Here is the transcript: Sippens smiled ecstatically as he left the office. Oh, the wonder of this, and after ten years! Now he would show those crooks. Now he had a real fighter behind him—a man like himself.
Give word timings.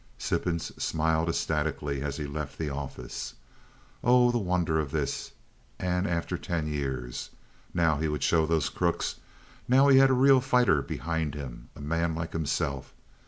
Sippens 0.17 0.71
smiled 0.83 1.29
ecstatically 1.29 2.01
as 2.01 2.17
he 2.17 2.25
left 2.25 2.57
the 2.57 2.71
office. 2.71 3.35
Oh, 4.03 4.31
the 4.31 4.39
wonder 4.39 4.79
of 4.79 4.89
this, 4.89 5.33
and 5.77 6.07
after 6.07 6.39
ten 6.39 6.65
years! 6.65 7.29
Now 7.71 7.97
he 7.99 8.07
would 8.07 8.23
show 8.23 8.47
those 8.47 8.69
crooks. 8.69 9.17
Now 9.67 9.89
he 9.89 9.99
had 9.99 10.09
a 10.09 10.13
real 10.13 10.41
fighter 10.41 10.81
behind 10.81 11.35
him—a 11.35 11.81
man 11.81 12.15
like 12.15 12.33
himself. 12.33 12.95